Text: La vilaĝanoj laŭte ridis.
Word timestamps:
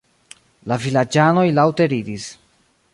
La 0.71 0.77
vilaĝanoj 0.87 1.45
laŭte 1.59 1.91
ridis. 1.95 2.29